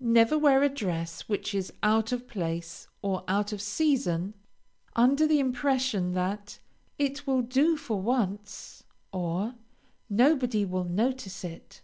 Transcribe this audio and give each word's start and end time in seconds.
Never 0.00 0.36
wear 0.36 0.62
a 0.62 0.68
dress 0.68 1.22
which 1.30 1.54
is 1.54 1.72
out 1.82 2.12
of 2.12 2.28
place 2.28 2.88
or 3.00 3.24
out 3.26 3.54
of 3.54 3.62
season 3.62 4.34
under 4.94 5.26
the 5.26 5.40
impression 5.40 6.12
that 6.12 6.58
"it 6.98 7.26
will 7.26 7.40
do 7.40 7.74
for 7.78 7.98
once," 7.98 8.84
or 9.14 9.54
"nobody 10.10 10.66
will 10.66 10.84
notice 10.84 11.42
it." 11.42 11.80